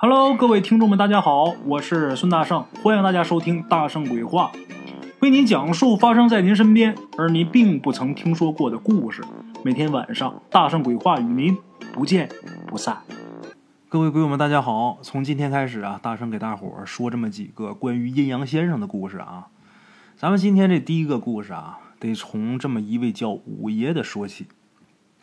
[0.00, 4.52] Hello，各位听众们，大家好，我是孙大圣，欢迎大家收听《大圣鬼话》，
[5.18, 9.24] 为您讲述发生在您身边而您并不曾听说过的故事。
[9.64, 11.58] 每天晚上，《大圣鬼话》与您
[11.92, 12.28] 不见
[12.64, 12.98] 不散。
[13.88, 14.98] 各位鬼友们，大家好！
[15.02, 19.48] 从今天开始啊，大圣给大伙儿说这么几个关于阴阳先生的故事啊。
[20.14, 24.46] 咱们今天这第一个故事啊，得从这么一位叫五爷的说起。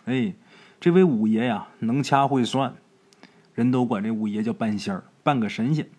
[0.04, 0.34] 哎，
[0.82, 2.76] 这位五爷呀，能掐会算。
[3.56, 5.90] 人都管这五爷叫半仙儿，半个神仙。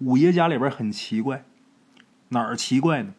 [0.00, 1.42] 五爷家里边很奇怪，
[2.28, 3.14] 哪儿奇怪呢？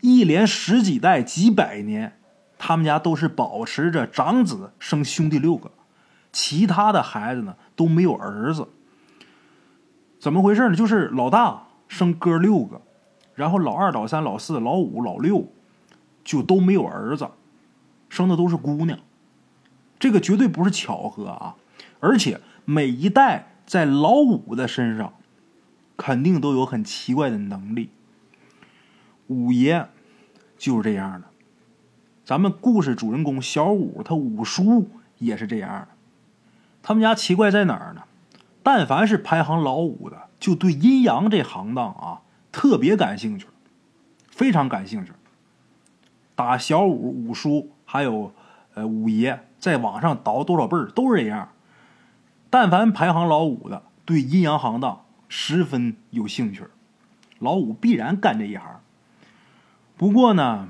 [0.00, 2.16] 一连十几代、几百年，
[2.56, 5.72] 他们家都是保持着长子生兄弟六个，
[6.30, 8.68] 其他的孩子呢都没有儿子。
[10.20, 10.76] 怎么回事呢？
[10.76, 12.80] 就是老大生哥六个，
[13.34, 15.50] 然后老二、老三、老四、老五、老六
[16.22, 17.28] 就都没有儿子，
[18.08, 18.96] 生的都是姑娘。
[19.98, 21.56] 这个绝对不是巧合啊！
[21.98, 22.40] 而且。
[22.64, 25.12] 每一代在老五的身上，
[25.96, 27.90] 肯定都有很奇怪的能力。
[29.26, 29.88] 五爷
[30.56, 31.28] 就是这样的。
[32.24, 35.88] 咱们故事主人公小五，他五叔也是这样的。
[36.82, 38.02] 他们家奇怪在哪儿呢？
[38.62, 43.46] 但凡是排行老五的，就对阴阳这行当啊特别感兴趣，
[44.28, 45.12] 非常感兴趣。
[46.34, 48.32] 打小五、五叔还有
[48.72, 51.50] 呃五爷，在网上倒多少辈儿都是这样。
[52.54, 56.62] 但凡排行老五的，对阴阳行当十分有兴趣，
[57.40, 58.80] 老五必然干这一行。
[59.96, 60.68] 不过呢，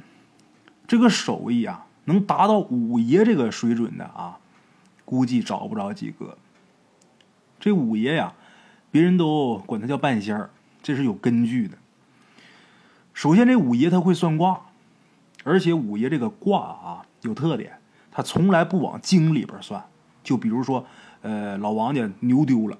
[0.86, 4.38] 这个手艺啊，能达到五爷这个水准的啊，
[5.04, 6.38] 估计找不着几个。
[7.60, 8.32] 这五爷呀，
[8.90, 10.48] 别人都管他叫半仙儿，
[10.82, 11.76] 这是有根据的。
[13.12, 14.58] 首先，这五爷他会算卦，
[15.44, 17.78] 而且五爷这个卦啊有特点，
[18.10, 19.84] 他从来不往经里边算，
[20.22, 20.86] 就比如说。
[21.24, 22.76] 呃，老王家牛丢了，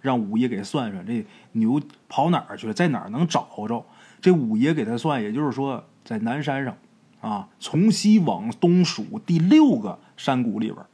[0.00, 3.86] 让五爷给算算，这牛跑哪儿去了，在哪儿能找着？
[4.20, 6.76] 这五爷给他算，也就是说，在南山上，
[7.20, 10.84] 啊，从西往东数第六个山谷里边。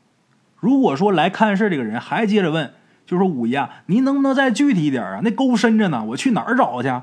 [0.58, 2.74] 如果说来看事这个人还接着问，
[3.06, 5.20] 就说五爷，您能不能再具体一点啊？
[5.24, 7.00] 那沟深着呢，我去哪儿找去？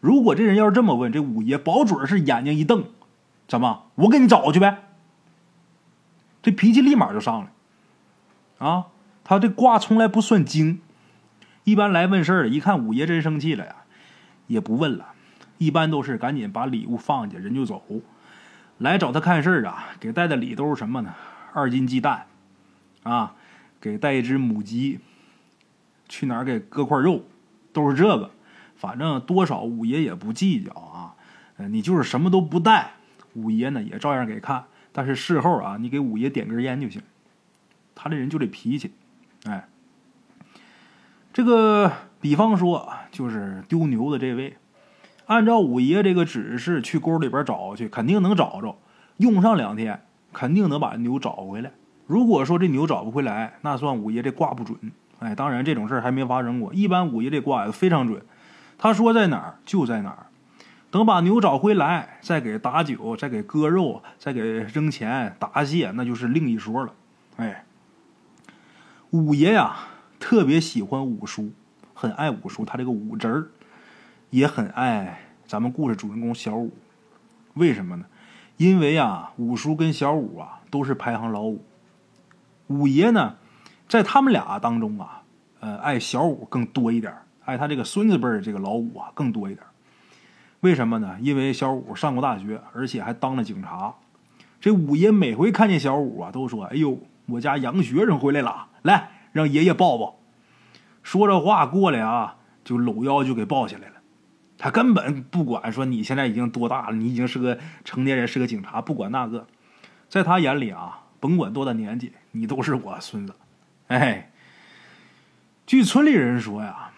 [0.00, 2.86] 如果这人要是这么问，这五爷保准是眼睛一瞪，
[3.46, 3.84] 怎么？
[3.94, 4.78] 我给你找去呗。
[6.42, 7.40] 这脾气立马就上
[8.58, 8.86] 来，啊。
[9.28, 10.80] 他这卦从来不算精，
[11.64, 13.76] 一般来问事儿，一看五爷真生气了呀，
[14.46, 15.08] 也不问了，
[15.58, 17.82] 一般都是赶紧把礼物放下，人就走。
[18.78, 21.14] 来找他看事儿啊，给带的礼都是什么呢？
[21.52, 22.24] 二斤鸡蛋，
[23.02, 23.34] 啊，
[23.82, 25.00] 给带一只母鸡，
[26.08, 27.22] 去哪儿给割块肉，
[27.74, 28.30] 都是这个。
[28.76, 31.14] 反正多少五爷也不计较啊，
[31.68, 32.92] 你就是什么都不带，
[33.34, 34.64] 五爷呢也照样给看。
[34.90, 37.02] 但是事后啊，你给五爷点根烟就行。
[37.94, 38.92] 他这人就这脾气。
[39.44, 39.66] 哎，
[41.32, 44.56] 这个比方说，就是丢牛的这位，
[45.26, 48.76] 按照五爷这个指示去沟里边找去，肯定能找着。
[49.18, 51.70] 用上两天，肯定能把牛找回来。
[52.06, 54.76] 如果说这牛找不回来，那算五爷这卦不准。
[55.20, 56.74] 哎，当然这种事儿还没发生过。
[56.74, 58.20] 一般五爷这卦非常准，
[58.76, 60.26] 他说在哪儿就在哪儿。
[60.90, 66.92] 等把牛找回来，再给打酒，再给割肉，再给扔钱答谢，那就是另一说了。
[67.36, 67.64] 哎。
[69.10, 69.74] 五爷呀，
[70.20, 71.50] 特别喜欢五叔，
[71.94, 72.66] 很爱五叔。
[72.66, 73.48] 他这个五侄儿
[74.28, 76.70] 也很爱咱们故事主人公小五。
[77.54, 78.04] 为什么呢？
[78.58, 81.64] 因为啊，五叔跟小五啊都是排行老五。
[82.66, 83.36] 五爷呢，
[83.88, 85.22] 在他们俩当中啊，
[85.60, 87.14] 呃，爱小五更多一点，
[87.46, 89.64] 爱他这个孙子辈儿这个老五啊更多一点。
[90.60, 91.16] 为什么呢？
[91.22, 93.94] 因为小五上过大学，而且还当了警察。
[94.60, 96.98] 这五爷每回看见小五啊，都说：“哎呦。”
[97.28, 100.18] 我家洋学生回来了，来让爷爷抱抱。
[101.02, 103.94] 说这话过来啊，就搂腰就给抱起来了。
[104.58, 109.46] 他根本不管说你现在已经多大了，你已经是个成年人，是个警察，不管那个，
[110.08, 113.34] 在他眼里啊，甭管多大年纪，你都是我孙子。
[113.86, 114.30] 哎，
[115.66, 116.90] 据村里人说呀，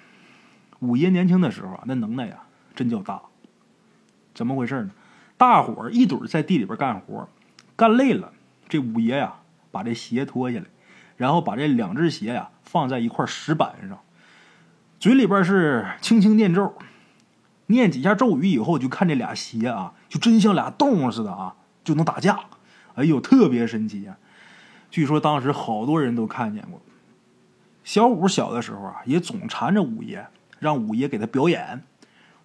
[0.81, 2.45] 五爷年轻的时候啊，那能耐呀
[2.75, 3.23] 真叫大。
[4.35, 4.91] 怎么回事呢？
[5.37, 7.29] 大伙儿一堆在地里边干活，
[7.77, 8.33] 干累了，
[8.69, 9.35] 这五爷呀。
[9.73, 10.65] 把这鞋脱下来，
[11.21, 14.01] 然后把这两只鞋呀放在一块石板上，
[14.99, 16.75] 嘴里边是轻轻念咒，
[17.67, 22.41] 念几下咒语以后，就看这俩鞋啊，就真像俩动物似的啊，就能打架。
[22.95, 24.17] 哎呦，特别神奇啊！
[24.91, 26.81] 据说当时好多人都看见过。
[27.85, 30.27] 小五小的时候啊，也总缠着五爷，
[30.59, 31.83] 让五爷给他表演。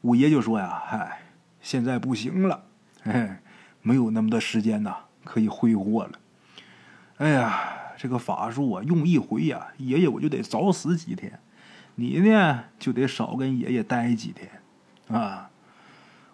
[0.02, 1.22] 五爷就说呀：“嗨，
[1.62, 2.66] 现在不行了，
[3.04, 3.42] 哎，
[3.82, 6.12] 没有那么多时间呐，可以挥霍了。”
[7.20, 7.64] 哎呀，
[7.98, 11.40] 这个法术啊，用一回呀，爷爷我就得早死几天。
[11.96, 14.62] 你呢就得少跟爷爷待几天
[15.18, 15.50] 啊。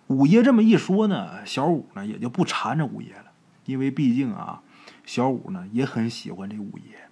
[0.08, 3.31] 五爷这么一说呢，小五呢也就不缠着五爷了，
[3.66, 4.62] 因为毕竟啊，
[5.06, 7.10] 小五呢也很喜欢这五爷。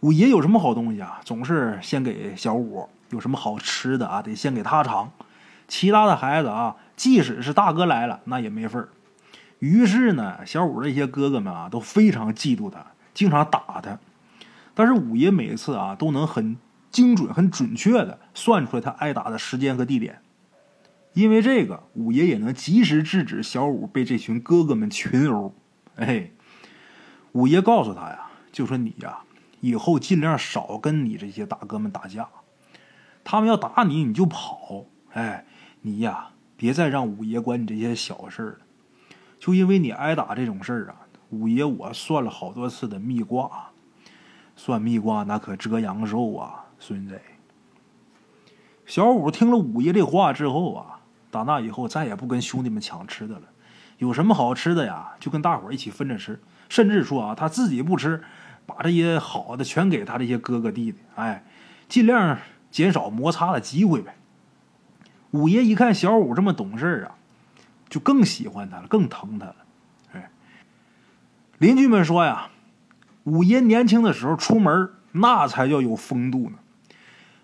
[0.00, 5.12] 五爷有什么好东西啊，总是先给小五；有什么好吃的啊，得先给他尝。
[5.68, 8.88] 其他的孩子啊，即使是大哥来了，那也没份儿。
[9.60, 13.98] 于是呢，小五这些哥哥们啊，都非常嫉妒他，经常打他。
[14.74, 16.56] 但是五爷每次啊，都能很
[16.90, 20.20] 精准、很准确的算出来他挨打的时间和地点。
[21.12, 25.54] 因为这个，五爷也能及时制止小五被这群哥哥们群殴。
[25.96, 26.30] 哎，
[27.32, 29.18] 五爷告诉他呀，就说你呀，
[29.60, 32.30] 以后尽量少跟你这些大哥们打架，
[33.22, 34.86] 他们要打你你就跑。
[35.12, 35.44] 哎，
[35.82, 38.58] 你呀，别再让五爷管你这些小事了。
[39.38, 41.01] 就因为你挨打这种事儿啊，
[41.32, 43.70] 五爷我算了好多次的密卦，
[44.54, 47.20] 算密卦那可遮阳寿啊，孙子。
[48.86, 51.00] 小五听了五爷这话之后啊。
[51.30, 53.44] 打那以后，再也不跟兄弟们抢吃的了。
[53.96, 56.38] 有什么好吃的呀，就跟大伙一起分着吃。
[56.68, 58.22] 甚至说啊，他自己不吃，
[58.66, 60.98] 把这些好的全给他这些哥哥弟弟。
[61.14, 61.42] 哎，
[61.88, 62.36] 尽量
[62.70, 64.14] 减少摩擦的机会呗。
[65.30, 67.16] 五爷一看小五这么懂事啊，
[67.88, 69.56] 就更喜欢他了，更疼他了。
[71.62, 72.48] 邻居们说呀，
[73.22, 76.58] 五爷年轻的时候出门那才叫有风度呢。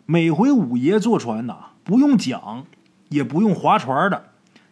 [0.06, 2.64] 每回五爷坐船呐，不用桨。
[3.10, 4.24] 也不用划船的，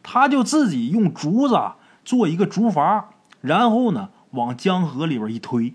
[0.03, 1.57] 他就自己用竹子
[2.05, 3.05] 做一个竹筏，
[3.41, 5.73] 然后呢往江河里边一推，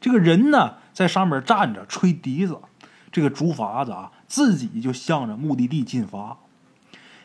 [0.00, 2.58] 这个人呢在上面站着吹笛子，
[3.12, 6.38] 这个竹筏子啊自己就向着目的地进发。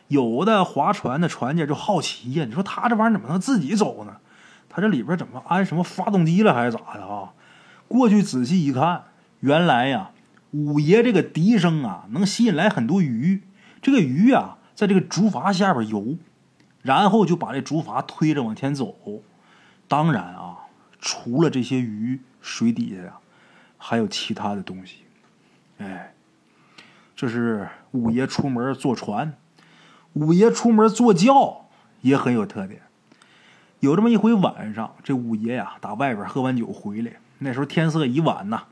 [0.09, 4.17] 有的划船的船家就好奇呀，你说他这玩意儿怎么能自己走呢？
[4.75, 7.31] 他这里边怎么安什么发动机了还是咋的啊？
[7.87, 9.03] 过去仔细一看，
[9.39, 10.11] 原来呀
[10.51, 13.43] 五爷这个笛声啊能吸引来很多鱼，
[13.81, 14.57] 这个鱼啊。
[14.75, 16.17] 在这个竹筏下边游，
[16.81, 18.93] 然后就把这竹筏推着往前走。
[19.87, 20.67] 当然啊，
[20.99, 23.13] 除了这些鱼，水底下呀
[23.77, 24.97] 还有其他的东西。
[25.77, 26.13] 哎，
[27.15, 29.35] 这是五爷出门坐船，
[30.11, 31.67] 五爷出门坐轿
[32.01, 32.81] 也很有特点。
[33.85, 38.63] 有这么一回晚上，这五爷呀打外边喝完酒回来，那时候天色已晚呐。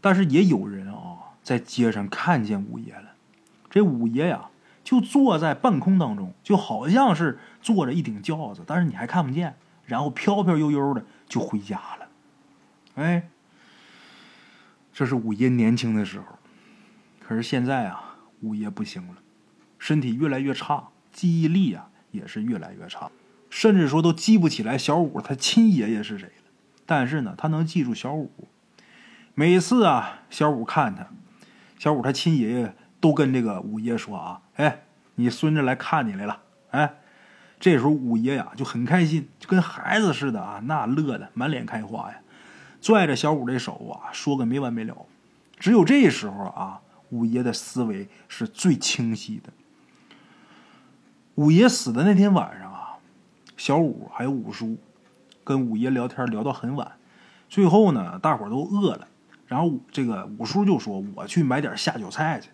[0.00, 3.12] 但是也有人啊在街上看见五爷了。
[3.68, 4.48] 这五爷呀。
[4.84, 9.54] 就坐在半空当中，就好像是坐着一顶轿子，但是你还看不见，
[9.86, 12.08] 然后飘飘悠悠的就回家了。
[12.96, 13.28] 哎，
[14.92, 16.26] 这是五爷年轻的时候，
[17.20, 19.14] 可是现在啊，五爷不行了，
[19.78, 23.08] 身体越来越差，记忆力啊也是越来越差，
[23.52, 26.50] 甚至说都记不起来小五他亲爷爷是谁了。
[26.86, 28.48] 但是呢，他能记住小五。
[29.34, 31.08] 每次啊，小五看他，
[31.78, 32.74] 小五他亲爷爷。
[33.02, 34.84] 都跟这个五爷说啊，哎，
[35.16, 36.40] 你孙子来看你来了，
[36.70, 37.00] 哎，
[37.58, 42.20] 这时候五爷呀就很开心，就跟孩子似的啊，那乐的满脸开花呀，
[42.80, 44.96] 拽着小五的手啊，说个没完没了。
[45.58, 49.52] 只有这时候啊，五爷的思维是最清晰的。
[51.34, 52.61] 五爷死的那天晚上，
[53.62, 54.76] 小五还有五叔
[55.44, 56.94] 跟五爷聊天聊到很晚，
[57.48, 59.06] 最后呢，大伙都饿了，
[59.46, 62.50] 然后这个五叔就说：“我去买点下酒菜去。”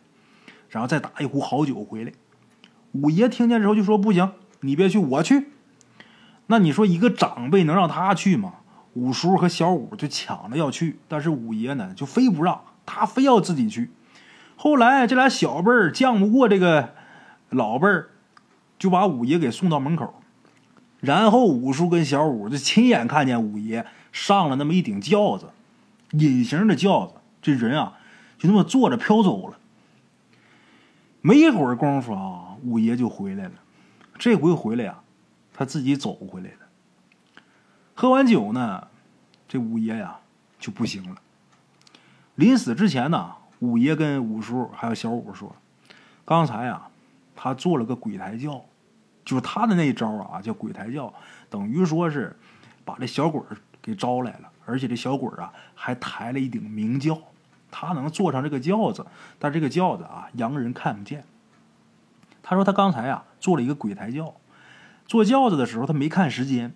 [0.68, 2.12] 然后再打一壶好酒回来，
[2.92, 5.48] 五爷听见之后就说：“不行，你别去，我去。”
[6.48, 8.56] 那你说一个长辈能让他去吗？
[8.92, 13.90] 五叔和小五就抢着要去，但是五爷呢就非不让，他非要自己去。
[14.56, 16.92] 后来这俩小辈儿犟不过这个
[17.48, 18.10] 老辈儿，
[18.78, 20.17] 就把五爷给送到门口，
[21.00, 25.50] 然后五叔跟小五就亲眼看见五爷上了那么一顶轿子，
[26.10, 27.98] 隐形的轿子，这人啊
[28.38, 29.58] 就那么坐着飘走了。
[31.20, 33.52] 没一会儿功夫啊，五爷就回来了。
[34.18, 35.00] 这回回来呀，
[35.52, 37.42] 他自己走回来的。
[37.94, 38.88] 喝完酒呢，
[39.48, 40.18] 这五爷呀
[40.58, 41.16] 就不行了。
[42.34, 45.54] 临死之前呢，五爷跟五叔还有小五说
[46.24, 46.88] ：“刚才啊，
[47.34, 48.64] 他做了个鬼抬轿，
[49.28, 51.12] 就是他的那一招啊，叫鬼抬轿，
[51.50, 52.34] 等于说是
[52.82, 53.38] 把这小鬼
[53.82, 57.18] 给招来了，而且这小鬼啊还抬了一顶明轿。”
[57.70, 59.04] 他能坐上这个轿子，
[59.38, 61.24] 但这个轿子啊，洋人看不见。
[62.42, 64.34] 他说他刚才啊，坐了一个鬼抬轿，
[65.04, 66.72] 坐轿子的时候他没看时间，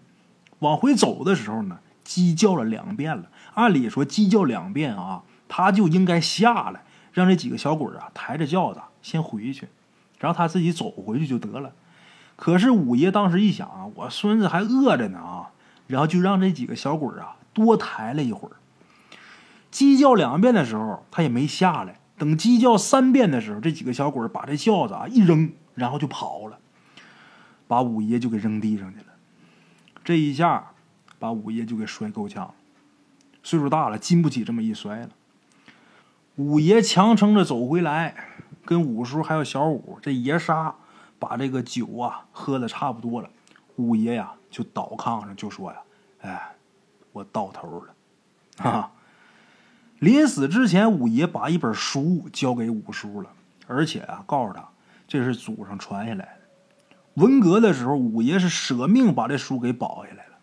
[0.59, 3.30] 往回走的时候呢，鸡叫了两遍了。
[3.54, 9.68] 按理说鸡叫两遍啊，他就应该下来，让这几个小鬼啊抬着轿子先回去，
[10.18, 11.73] 然后他自己走回去就得了。
[12.42, 15.50] 可是五爷当时一想啊，我孙子还饿着呢啊，
[15.87, 18.56] 然后就让这几个小鬼啊多抬了一会儿。
[19.70, 26.58] 鸡叫两遍的时候，他也没下来，等鸡叫三遍的时候，这几个小鬼把这轿子啊一扔，然后就跑了，
[27.68, 29.06] 把五爷就给扔地上去了。
[30.02, 30.72] 这一下，
[31.20, 32.52] 把五爷就给摔够呛，
[33.44, 35.11] 岁数大了，经不起这么一摔了。
[36.34, 38.16] 五爷强撑着走回来，
[38.64, 40.75] 跟五叔还有小五这爷仨
[41.22, 43.30] 把这个酒啊喝的差不多了。
[43.76, 45.78] 五爷呀就倒炕上就说呀
[46.22, 46.56] ：“哎，
[47.12, 47.94] 我到头了。”
[48.58, 48.90] 哈。
[50.00, 53.30] 临死之前，五爷把一本书交给五叔了，
[53.68, 54.68] 而且啊，告诉他
[55.06, 57.22] 这是祖上传下来的。
[57.22, 60.34] 文革的时候，五爷是舍命把这书给保下来了，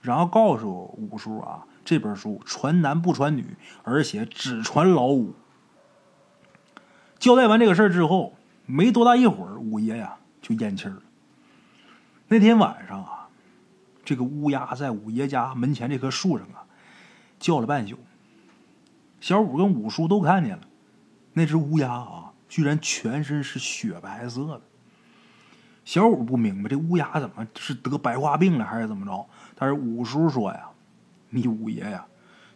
[0.00, 5.32] 然后告诉五叔啊，这本书传男不传女，而且只传老五。
[7.20, 8.34] 交代完这个事儿之后，
[8.66, 11.02] 没多大一会儿，五爷呀就咽气儿了。
[12.28, 13.28] 那天晚上啊，
[14.04, 16.66] 这个乌鸦在五爷家门前这棵树上啊
[17.40, 17.98] 叫了半宿。
[19.20, 20.62] 小五跟五叔都看见了，
[21.32, 24.60] 那只乌鸦啊，居然全身是雪白色的。
[25.86, 30.68] 小五不明白这乌鸦怎么是得白化病了还是怎么着，但是五叔说呀
[31.30, 32.04] ：“你五爷呀，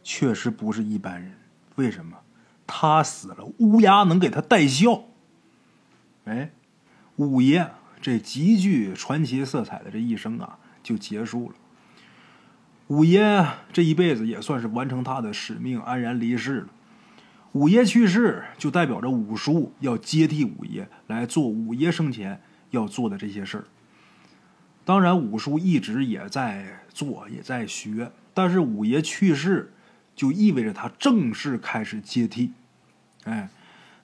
[0.03, 1.33] 确实不是一般人。
[1.77, 2.19] 为什么？
[2.67, 5.05] 他死了，乌鸦能给他带孝。”
[6.27, 6.51] 哎，
[7.17, 11.55] 五爷这极具传奇色彩的这一生啊，就结束了。
[12.89, 16.69] 五爷这一辈子也算是完成他的使命，安然离世了。
[17.53, 22.41] 五爷去世，就代表着五叔要接替五爷来做五爷生前
[22.71, 23.65] 要做的这些事儿。
[24.85, 28.11] 当然，五叔一直也在做，也在学。
[28.33, 29.73] 但是五爷去世，
[30.15, 32.53] 就意味着他正式开始接替。
[33.25, 33.51] 哎，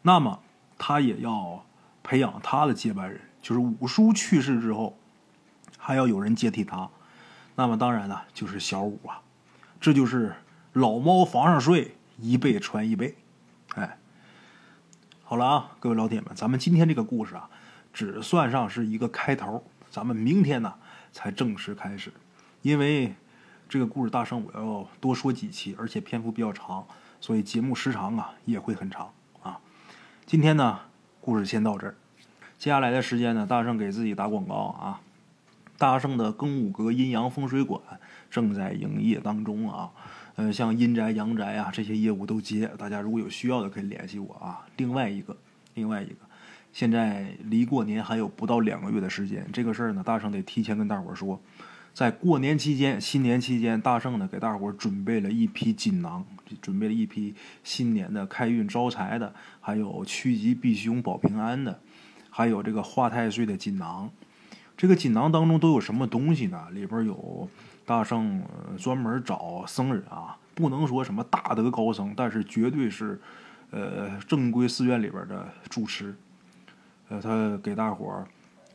[0.02, 0.40] 那么
[0.76, 1.64] 他也要
[2.02, 4.96] 培养他的接班人，就是五叔去世之后，
[5.76, 6.88] 还要有人接替他。
[7.56, 9.20] 那么当然了，就是小五啊，
[9.78, 10.34] 这就是
[10.72, 13.14] 老猫房上睡，一辈传一辈。
[13.74, 13.98] 哎，
[15.24, 17.50] 好了啊，各位老铁们，咱们今天这个故事啊，
[17.92, 20.72] 只算上是一个开头，咱们明天呢
[21.12, 22.10] 才正式开始。
[22.62, 23.14] 因为
[23.68, 26.86] 这个故事大圣我要多说几期，而且篇幅比较长，
[27.20, 29.60] 所以节目时长啊也会很长啊。
[30.24, 30.80] 今天呢，
[31.20, 31.94] 故事先到这儿，
[32.64, 34.99] 接下来的时间呢，大圣给自己打广告啊。
[35.76, 37.78] 大圣的庚午阁阴阳风水馆
[38.30, 39.90] 正在营业当中啊，
[40.37, 44.64] 呃，像阴宅、阳宅啊这些业务都接，大家如果有需要的可以联系我啊。
[44.78, 45.37] 另外一个，
[45.75, 46.16] 另外一个，
[46.73, 51.38] 现在离过年还有不到两个月的时间，这个事儿呢，大圣得提前跟大伙儿说，
[51.92, 56.25] 在过年期间、新年期间，大圣呢给大伙儿准备了一批锦囊，
[56.62, 61.78] 准备了一批新年的开运招财的，还有趋吉避凶保平安的，
[62.36, 64.10] 还有这个化太岁的锦囊。
[64.76, 66.66] 这个锦囊当中都有什么东西呢？
[66.72, 67.48] 里边有
[67.86, 68.42] 大圣
[68.76, 73.20] 专门找僧人啊，不能说什么大德高僧，但是绝对是
[73.70, 76.12] 呃正规寺院里边的主持。
[77.08, 78.26] 呃，他给大伙儿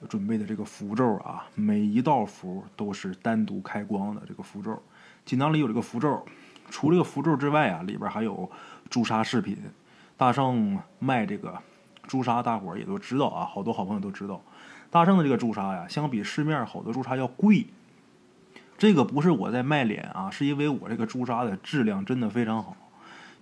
[0.07, 4.21] 准备的这个符咒啊，每一道符都是单独开光的。
[4.25, 4.81] 这个符咒，
[5.25, 6.25] 锦囊里有这个符咒，
[6.69, 8.49] 除了这个符咒之外啊，里边还有
[8.89, 9.57] 朱砂饰品。
[10.15, 11.57] 大圣卖这个
[12.09, 14.41] 朱砂，大伙儿也都知道啊，好多好朋友都知道。
[14.89, 17.67] 大圣的这个朱砂呀，相比市面好多朱砂要贵。
[18.79, 22.75] 这个不是我在卖脸啊，是因为我这个朱砂的质量真的非常好。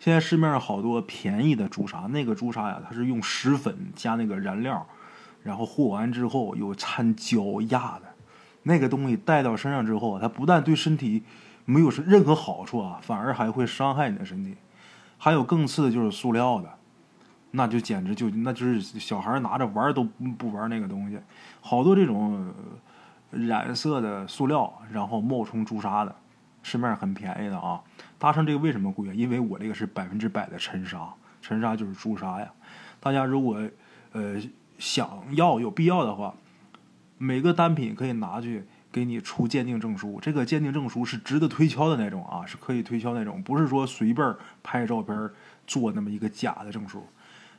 [0.02, 4.86] 现在市面上好多便宜的朱砂，那个朱砂呀，它是用石粉加那个燃料，
[5.44, 8.14] 然后和完之后又掺胶压的。
[8.64, 11.24] 那个东西戴到身上之后，它不但对身体
[11.64, 14.58] 没有任何好处啊，反而还会伤害你的身体。
[15.18, 16.77] 还有更次的就是塑料的。
[17.52, 20.04] 那就简直就那就是小孩拿着玩都
[20.38, 21.18] 不玩那个东西，
[21.62, 22.54] 好多这种
[23.32, 26.16] 染色的塑料，然后冒充朱砂的，
[26.62, 27.82] 市面很便宜的啊。
[28.20, 29.14] 大圣这个为什么贵啊？
[29.14, 32.52] 因为我这个是百分之百的沉砂，沉砂就是朱砂呀。
[33.00, 33.62] 大家如果
[34.12, 34.36] 呃
[34.78, 36.34] 想要有必要的话，
[37.18, 45.30] 每个单品可以拿去给你出鉴定证书，这个鉴定证书是值得推敲的那种啊，是可以推敲那种，不是说随便拍照片
[45.66, 47.06] 做那么一个假的证书。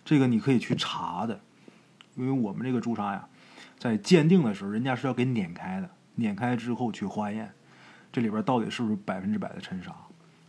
[0.08, 1.38] 这个你可以去查的，
[2.14, 3.28] 因为我们这个朱砂呀，
[3.78, 7.52] 在鉴定的时候，人家是要给碾开的，碾开之后去化验，
[8.10, 9.94] 这里边到底是不是百分之百的沉砂。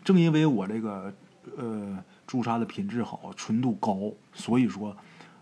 [0.02, 1.14] 正因为我这个
[1.58, 4.96] 呃朱砂的品质好，纯度高，所以说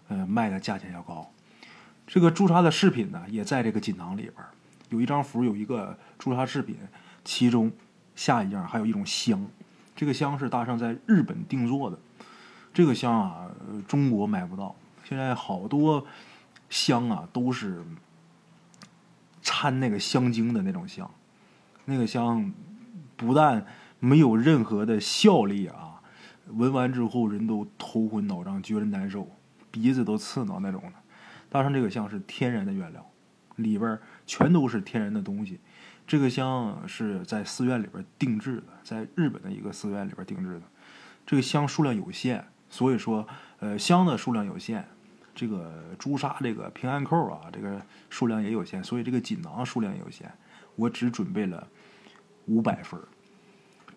[0.08, 1.32] 呃卖的价钱要高。
[2.08, 4.34] 这个朱砂的饰品呢，也在这个锦囊里边，
[4.90, 6.76] 有一张符，有一个朱砂饰品，
[7.24, 7.72] 其中
[8.16, 9.46] 下一样还有一种香，
[9.96, 12.00] 这个香是大圣在日本定做的。
[12.78, 13.50] 这个香啊，
[13.88, 14.76] 中国买不到。
[15.04, 16.06] 现在好多
[16.70, 17.84] 香啊，都是
[19.42, 21.10] 掺那个香精的那种香。
[21.86, 22.54] 那个香
[23.16, 23.66] 不但
[24.00, 26.00] 没有任何的效力啊，
[26.50, 29.28] 闻完之后人都头昏脑胀，觉得难受，
[29.72, 30.94] 鼻子都刺挠那种的。
[31.50, 33.04] 大圣这个香是天然的原料，
[33.56, 35.60] 里边全都是天然的东西。
[36.06, 40.62] 这个香是在寺院里边定制的，在日本的一个寺院里边定制的。
[41.26, 43.28] 这个香数量有限，所以说，
[43.60, 44.84] 呃，香的数量有限，
[45.34, 50.32] 这个朱砂这个平安扣啊，这个数量也有限，所以这个锦囊数量有限。
[50.76, 51.68] 我只准备了
[52.46, 53.00] 五百份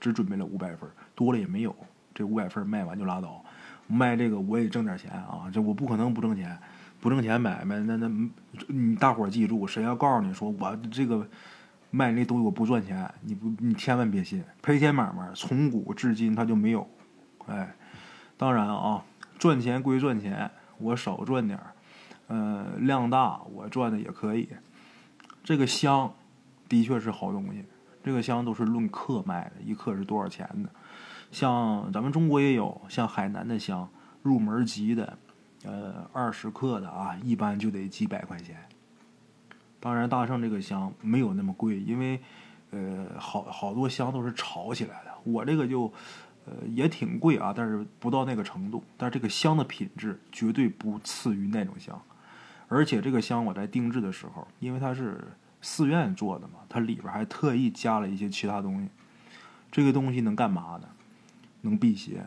[0.00, 1.76] 只准备了五百份多了也没有。
[2.12, 3.44] 这五百份卖完就拉倒，
[3.86, 5.48] 卖这个我也挣点钱啊！
[5.52, 6.58] 这我不可能不挣钱，
[7.00, 8.30] 不挣钱买卖那那，
[8.66, 11.26] 你大伙儿记住，谁要告诉你说我这个
[11.90, 16.86] 卖那东西我不赚钱，你不你千万别信，赔钱买卖，从古至今它就没有。
[17.46, 17.74] 哎，
[18.40, 19.04] 当然啊，
[19.38, 21.74] 赚钱归赚钱，我少赚点儿，
[22.28, 24.48] 呃，量大我赚的也可以。
[25.44, 26.10] 这个香
[26.66, 27.62] 的确是好东西，
[28.02, 30.70] 这个香都是论克卖的，一克是多少钱的。
[31.30, 33.86] 像咱们中国也有，像海南的香，
[34.22, 35.18] 入门级的，
[35.64, 38.56] 呃，二十克的啊，一般就得几百块钱。
[39.80, 42.18] 当然，大圣这个香没有那么贵，因为，
[42.70, 45.10] 呃，好好多香都是炒起来的。
[45.24, 45.92] 我这个就，
[46.46, 48.82] 呃，也挺贵啊，但是不到那个程度。
[48.96, 52.00] 但是这个香的品质绝对不次于那种香，
[52.68, 55.22] 而且这个香我在定制的时候，因为它是
[55.60, 58.88] 寺院做的嘛，它里边还特意加了一些其他东西。
[59.70, 60.88] 这个东西能干嘛呢？
[61.60, 62.26] 能辟邪，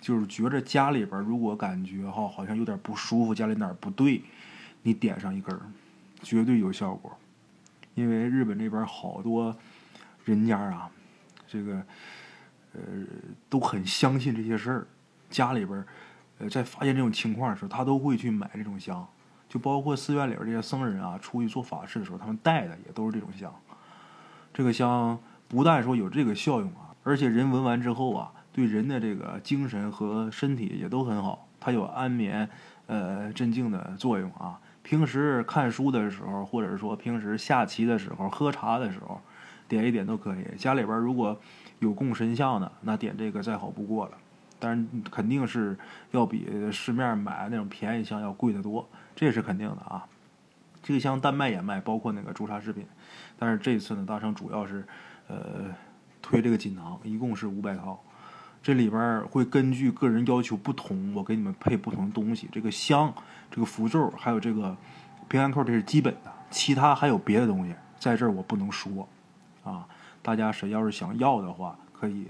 [0.00, 4.22] 就是觉着家里边如果感觉哈好像有点不舒服，家里哪儿不对，
[4.82, 5.60] 你点上一根儿，
[6.22, 7.16] 绝对有效果。
[7.94, 9.54] 因为日本那边好多
[10.24, 10.90] 人家啊，
[11.46, 11.84] 这个
[12.74, 12.80] 呃
[13.48, 14.86] 都很相信这些事儿，
[15.28, 15.84] 家里边
[16.38, 19.06] 呃在发现这种情况的时候，他都会去买这种香，
[19.48, 23.54] 就包括寺院里边这些僧人啊，出去做法事的时候，他们带的也都是这种香。
[24.52, 28.32] 这个香不但说有这个效用啊，而且人闻完之后啊。
[28.52, 32.50] 对人的这个精神和身体也都很好，它有安眠、
[32.86, 34.58] 呃镇静的作用啊。
[34.82, 39.20] 平时看书的时候，或者说平时下棋的时候、喝茶的时候，
[39.68, 40.44] 点一点都可以。
[40.58, 41.40] 家里边如果
[41.80, 44.12] 有供神像的，那点这个再好不过了。
[44.58, 45.76] 但是肯定是
[46.10, 50.06] 要比市面买那种便宜香要贵得多，这是肯定的啊。
[50.82, 52.86] 这个香单卖也卖，包括那个朱砂饰品。
[53.38, 54.86] 但是这次呢，大圣主要是
[55.28, 55.74] 呃
[56.20, 57.98] 推这个锦囊，一共是五百套。
[58.62, 62.46] 这里边会根据个人要求不同，我给你们配不同的东西。
[62.52, 63.10] 这个香、
[63.50, 64.76] 这个符咒，还有这个
[65.28, 66.30] 平安扣，这是基本的。
[66.50, 69.08] 其他还有别的东西，在这儿我不能说
[69.64, 69.86] 啊。
[70.22, 72.26] 大家谁要是想要的话，可以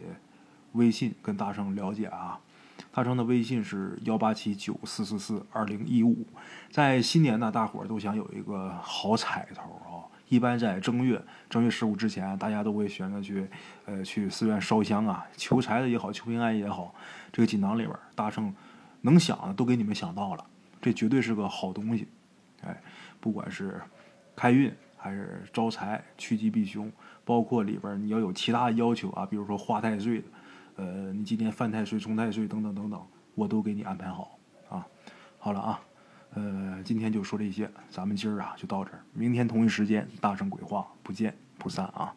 [0.72, 2.38] 微信跟大圣了解啊。
[2.92, 6.16] 大圣的微信是幺八七九四四四二零一五。
[6.70, 10.06] 在新年呢，大伙儿都想有一个好彩头啊。
[10.28, 13.48] 一般在正月正月十五之前，大家都会选择去，
[13.84, 16.94] 呃，去寺院烧香啊，求财的也好，求平安也好。
[17.32, 18.54] 这个锦囊里边，大圣
[19.00, 20.46] 能想的都给你们想到了，
[20.80, 22.06] 这绝对是个好东西。
[22.62, 22.80] 哎，
[23.20, 23.80] 不管是
[24.36, 26.92] 开运还是招财、趋吉避凶，
[27.24, 30.24] 包括里边你要有其他的要求啊，比如说化太岁的，
[30.76, 34.86] 呃，你今天犯太岁、冲太岁等等等等，我都给你安排好啊。
[35.38, 35.80] 好了啊。
[36.34, 42.14] 呃，今天就说这些，咱们今儿啊就到这儿，明天同一时间大圣鬼话不见不散啊。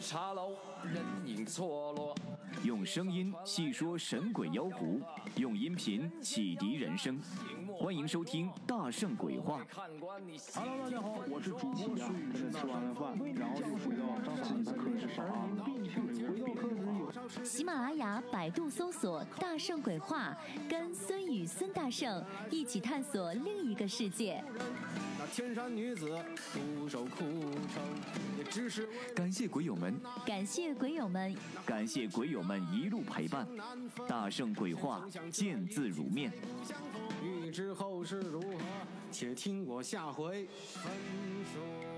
[0.00, 2.14] 茶楼，人影错落
[2.62, 5.00] 用声音细说神鬼妖狐，
[5.36, 7.18] 用音频启迪人生，
[7.78, 9.62] 欢迎收听《大圣鬼话》。
[10.54, 13.76] Hello，大家好，我是主播孙宇，吃完了饭，然后就
[18.20, 20.36] 百度搜索“大圣鬼话”，
[20.68, 24.42] 跟孙宇、孙大圣一起探索另一个世界。
[25.18, 26.18] 那天山女子
[26.52, 27.82] 独守空城，
[28.38, 33.46] 也只是感谢鬼友们，感谢鬼友们，感谢鬼友们一路陪伴。
[34.08, 36.32] 大圣鬼话，见字如面。
[37.22, 38.58] 欲知后事如何，
[39.10, 41.89] 且听我下回分。